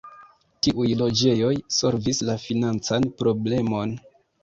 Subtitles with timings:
[0.67, 3.99] Tiuj loĝejoj solvis la financan problemon.